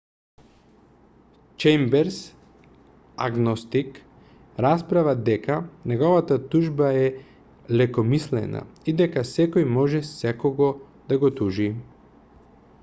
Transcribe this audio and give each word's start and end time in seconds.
чејмберс 1.63 2.15
агностик 3.25 3.99
расправа 4.65 5.13
дека 5.27 5.57
неговата 5.91 6.37
тужба 6.55 6.89
е 7.01 7.05
лекомислена 7.81 8.63
и 8.93 8.95
дека 9.03 9.25
секој 9.33 9.67
може 9.77 10.01
секого 10.13 10.71
да 11.13 11.19
го 11.25 11.31
тужи 11.41 11.69